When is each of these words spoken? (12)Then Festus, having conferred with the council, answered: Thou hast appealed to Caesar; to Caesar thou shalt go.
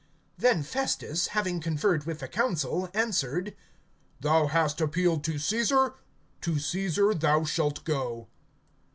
(12)Then 0.39 0.65
Festus, 0.65 1.27
having 1.27 1.59
conferred 1.59 2.05
with 2.07 2.21
the 2.21 2.27
council, 2.27 2.89
answered: 2.91 3.55
Thou 4.19 4.47
hast 4.47 4.81
appealed 4.81 5.23
to 5.25 5.37
Caesar; 5.37 5.93
to 6.41 6.57
Caesar 6.57 7.13
thou 7.13 7.43
shalt 7.43 7.83
go. 7.83 8.27